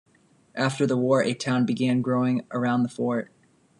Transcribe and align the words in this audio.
After 0.55 0.87
the 0.87 0.97
war, 0.97 1.21
a 1.21 1.35
town 1.35 1.63
began 1.67 2.01
growing 2.01 2.43
around 2.51 2.81
the 2.81 2.89
fort. 2.89 3.31